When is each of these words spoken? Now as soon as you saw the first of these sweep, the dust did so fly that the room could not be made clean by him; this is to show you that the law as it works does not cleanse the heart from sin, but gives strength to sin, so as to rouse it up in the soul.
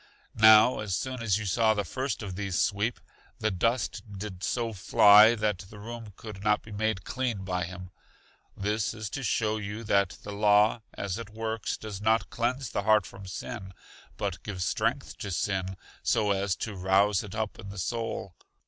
Now 0.41 0.79
as 0.79 0.97
soon 0.97 1.21
as 1.21 1.37
you 1.37 1.45
saw 1.45 1.75
the 1.75 1.83
first 1.83 2.23
of 2.23 2.35
these 2.35 2.59
sweep, 2.59 2.99
the 3.37 3.51
dust 3.51 4.01
did 4.17 4.43
so 4.43 4.73
fly 4.73 5.35
that 5.35 5.59
the 5.69 5.77
room 5.77 6.13
could 6.17 6.43
not 6.43 6.63
be 6.63 6.71
made 6.71 7.03
clean 7.03 7.43
by 7.45 7.65
him; 7.65 7.91
this 8.57 8.95
is 8.95 9.11
to 9.11 9.21
show 9.21 9.57
you 9.57 9.83
that 9.83 10.17
the 10.23 10.31
law 10.31 10.81
as 10.95 11.19
it 11.19 11.29
works 11.29 11.77
does 11.77 12.01
not 12.01 12.31
cleanse 12.31 12.71
the 12.71 12.81
heart 12.81 13.05
from 13.05 13.27
sin, 13.27 13.75
but 14.17 14.41
gives 14.41 14.65
strength 14.65 15.19
to 15.19 15.29
sin, 15.29 15.77
so 16.01 16.31
as 16.31 16.55
to 16.55 16.75
rouse 16.75 17.21
it 17.21 17.35
up 17.35 17.59
in 17.59 17.69
the 17.69 17.77
soul. 17.77 18.33